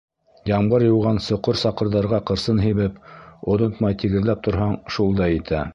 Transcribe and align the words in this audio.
Ямғыр 0.51 0.85
йыуған 0.85 1.19
соҡор-саҡырҙарға 1.25 2.21
ҡырсын 2.31 2.65
һибеп, 2.67 2.99
онотмай 3.55 4.01
тигеҙләп 4.05 4.45
торһаң, 4.51 4.79
шул 4.97 5.19
да 5.21 5.33
етә. 5.37 5.67